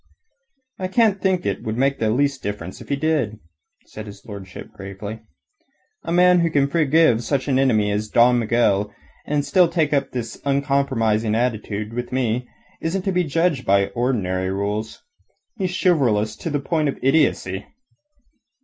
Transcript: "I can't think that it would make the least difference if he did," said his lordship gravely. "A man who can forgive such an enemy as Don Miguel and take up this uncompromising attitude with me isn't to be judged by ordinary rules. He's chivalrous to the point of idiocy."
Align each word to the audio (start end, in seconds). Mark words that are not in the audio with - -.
"I 0.79 0.87
can't 0.87 1.21
think 1.21 1.43
that 1.43 1.57
it 1.59 1.63
would 1.63 1.77
make 1.77 1.99
the 1.99 2.09
least 2.09 2.41
difference 2.41 2.81
if 2.81 2.89
he 2.89 2.95
did," 2.95 3.37
said 3.85 4.07
his 4.07 4.25
lordship 4.25 4.71
gravely. 4.71 5.19
"A 6.01 6.11
man 6.11 6.39
who 6.39 6.49
can 6.49 6.67
forgive 6.67 7.23
such 7.23 7.47
an 7.47 7.59
enemy 7.59 7.91
as 7.91 8.09
Don 8.09 8.39
Miguel 8.39 8.91
and 9.27 9.43
take 9.71 9.93
up 9.93 10.09
this 10.09 10.41
uncompromising 10.43 11.35
attitude 11.35 11.93
with 11.93 12.11
me 12.11 12.47
isn't 12.81 13.03
to 13.03 13.11
be 13.11 13.23
judged 13.23 13.63
by 13.63 13.89
ordinary 13.89 14.49
rules. 14.49 15.03
He's 15.57 15.77
chivalrous 15.79 16.35
to 16.37 16.49
the 16.49 16.59
point 16.59 16.89
of 16.89 16.97
idiocy." 17.03 17.67